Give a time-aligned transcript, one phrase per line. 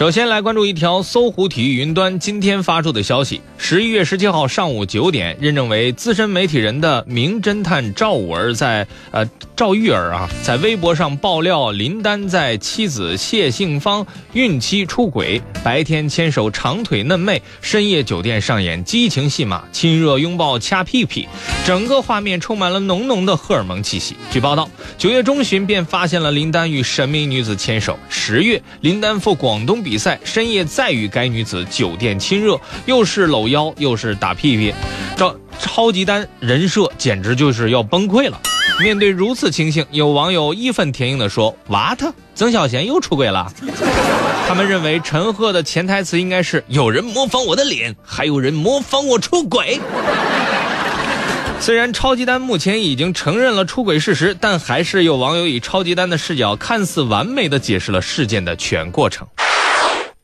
[0.00, 21.28] 首先来关注一条搜狐体育云端今天发出的消息：十一月十七号上午九点，认证为资深媒体人的名侦探赵五儿在呃赵玉儿啊，在微博上爆料林丹在妻子谢杏芳孕期出轨，白天牵手长腿嫩妹，深夜酒店上演激情戏码，亲热拥抱掐屁屁，
[21.66, 24.16] 整个画面充满了浓浓的荷尔蒙气息。
[24.32, 34.72] 据报道，九月中旬便发现了林丹与神秘女子牵手，十月林丹赴广东比比赛，深夜再与该女子酒店亲热，又是搂腰又是打屁屁，
[35.16, 38.40] 赵超级丹人设简直就是要崩溃了。
[38.78, 42.00] 面对如此情形，有网友义愤填膺地说：“What？
[42.36, 43.52] 曾小贤又出轨了？”
[44.46, 49.80] 他们认为陈赫的潜台词应该是：“有人模仿我的脸，还有人模仿我出轨。”
[51.58, 59.26] 虽然超级丹目前已经承认了出轨事实，但还是有网友以超级丹的视角，看似完美的解释了事件的全过程。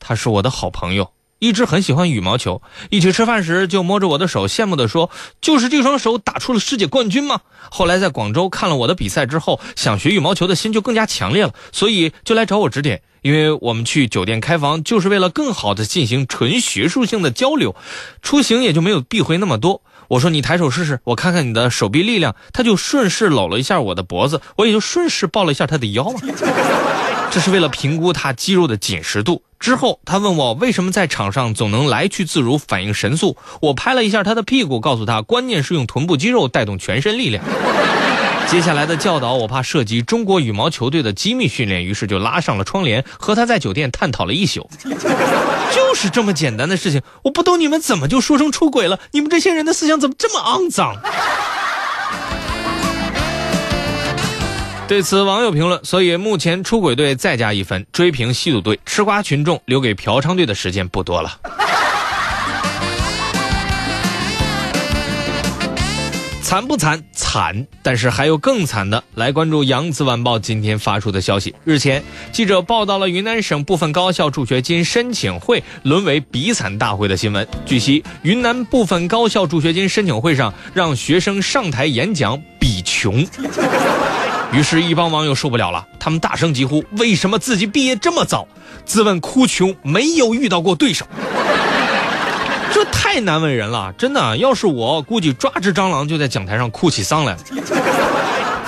[0.06, 1.10] 他是我的好朋友。
[1.40, 5.10] 一直很喜欢羽毛球，一起吃饭时就摸着我的手，羡慕地说
[5.42, 7.40] ：“就是这双手打出了世界冠军吗？”
[7.70, 13.02] 后来在广州看了我的比赛之后，想学羽毛球的心就更加强烈了，所以就来找我指点。
[13.22, 17.74] 因为我们去酒店开房，就是为了更好的进行纯学术性的交流，
[18.22, 19.82] 出行也就没有避讳那么多。
[20.08, 26.20] 我说：“你抬手试试，我看看你的手臂力量。”他就顺势搂了一下我的脖子，我也就顺势抱了一下他的腰嘛。
[27.30, 29.42] 这是为了评估他肌肉的紧实度。
[29.58, 33.36] 之后，他问我为什么在场上总能来去自如，反应神速。
[33.60, 37.44] 我拍了一下他的屁股，告诉他关键是用臀部肌肉带动全身力量。
[38.48, 44.70] 接下来的教导，我怕涉及中国羽毛球队的机密训练，于是就拉上了窗帘，和他在酒店探讨了一宿。
[45.74, 48.98] 就是这么简单的事情，我不懂你们怎么就说成出轨了？
[49.10, 50.96] 你们这些人的思想怎么这么肮脏？
[54.88, 61.40] 对此，网友评论：所以目前出轨队再加一分，追平吸毒队，吃瓜群众留给嫖娼队的时间不多了。
[66.46, 67.02] 惨不惨？
[67.12, 67.66] 惨！
[67.82, 69.02] 但是还有更惨的。
[69.16, 77.44] 来关注《扬子晚报》今天发出的消息：日前，记者报道了云南省部分高校助学金申请会沦为比惨大会的新闻。
[77.66, 83.26] 据悉，云南部分高校助学金申请会上，让学生上台演讲比穷。
[84.52, 88.46] 于是，一帮网友受不了了，他们大声疾呼：“为什么自己毕业这么早？
[88.84, 91.04] 自问哭穷，没有遇到过对手，
[93.16, 93.94] 太难为人了！
[93.96, 97.38] 真的，要是我，估计抓只蟑螂就在讲台上哭起丧来了。”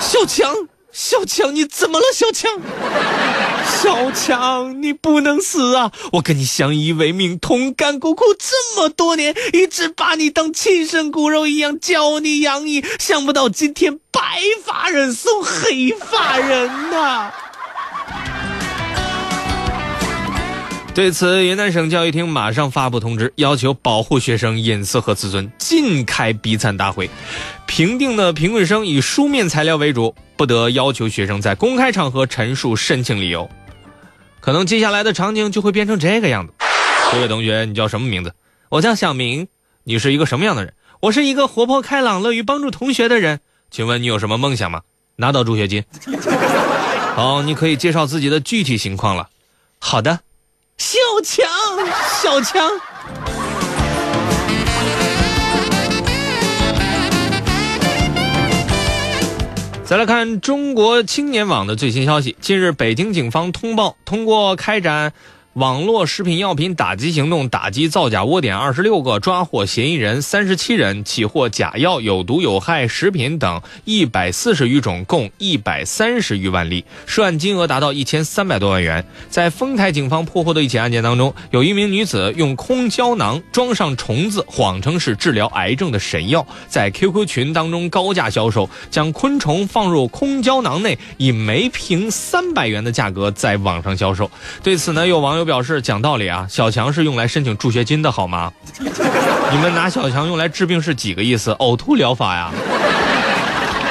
[0.01, 0.51] 小强，
[0.91, 2.05] 小强，你怎么了？
[2.11, 2.51] 小强，
[3.63, 5.91] 小强，你不能死啊！
[6.13, 13.99] 我跟你相依为命，同甘共苦这么多年，一直把你当亲生骨肉一样教你养你，想不到今天。
[14.11, 17.31] 白发人送黑发人呐！
[20.99, 27.09] 对此，云南省教育厅马上发布通知，要求保护学生隐私和自尊，禁开比惨大会。
[27.65, 33.49] 评定的贫困生以书面材料为主，不得要求学生在公开场合陈述申请理由。
[34.41, 36.53] 可能接下来的场景就会变成这个样子。
[37.13, 38.33] 这位同学，你叫什么名字？
[38.67, 39.47] 我叫小明。
[39.85, 40.73] 你是一个什么样的人？
[40.99, 43.39] 我是一个活泼开朗、乐于帮助同学的人。
[43.71, 44.81] 请问你有什么梦想吗？
[45.15, 45.81] 拿到助学金。
[47.15, 49.29] 好，你可以介绍自己的具体情况了。
[49.79, 50.19] 好的，
[50.79, 51.45] 小强，
[52.23, 52.71] 小强。
[59.83, 62.37] 再来看中国青年网的最新消息。
[62.39, 65.11] 近日，北京警方通报，通过开展。
[65.59, 79.03] 网络食品药品打击行动，打击造假窝点二十六个，抓获嫌疑人三十七人，起获假药、有毒有害食品等一百四十余种，共一百三十余万粒，涉案金额达到一千三百多万元。
[79.29, 94.31] 在丰台警方破获的一起案件当中，有一名女子用空胶囊装上虫子，谎称是治疗癌症的神药，在 QQ 群当中高价销售，将昆虫放入空胶囊内，以每瓶三百元的价格在网上销售。
[94.63, 95.48] 对此呢，有网友。
[95.49, 98.53] 有表示讲道理啊，小强是用来申请助学金的好吗？
[99.51, 101.51] 你们拿小强用来治病是几个意思？
[101.55, 102.51] 呕吐疗法呀？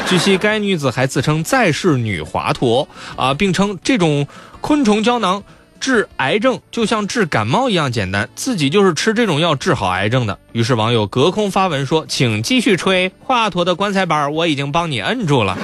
[0.07, 4.29] 据悉，该女子还自称再世女华佗啊，并称这种
[4.61, 5.43] 昆虫胶囊
[5.81, 10.39] 治癌症就像治感冒一样简单，自己就是吃这种药治好癌症的。
[10.53, 15.59] 于是网友隔空发文说：“请继续吹，华佗的棺材板我已经帮你摁住了。”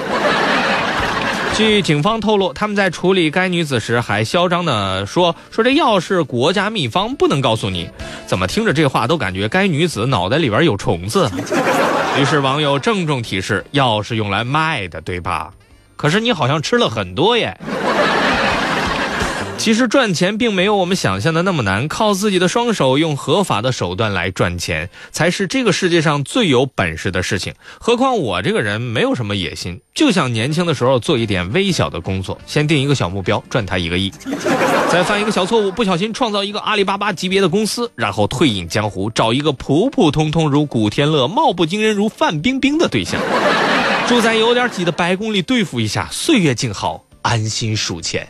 [1.55, 7.89] 据警方透露，他们在处理该女子时还嚣张地说：“说这药是国家秘方，不能告诉你。”
[8.27, 11.31] 怎么听着这话都感觉该女子脑袋里边有虫子？
[12.19, 15.49] 于是网友郑重提示：“药是用来卖的，对吧？
[15.95, 17.57] 可是你好像吃了很多耶。”
[19.65, 27.55] 其实赚钱并没有我们想象的那么难，靠自己的双手，用合法的手段来赚钱，才是这个世界上最有本事的事情。
[27.79, 34.13] 何况我这个人没有什么野心，就想年轻的时候做一点微小的工作，先定一个小目标，赚他一个亿，
[34.91, 43.19] 再犯一个小错误，不小心创造一个阿里巴巴级别的公司，然后退隐江湖，找一个普普通通如古天乐、貌不惊人如范冰冰的对象，
[44.07, 48.27] 住在有点挤的白宫里对付一下，岁月静好，安心数钱。